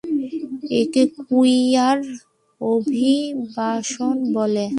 একে 0.81 1.03
কুইয়ার 1.19 1.99
অভিবাসন 2.61 4.15
বলে। 4.35 4.65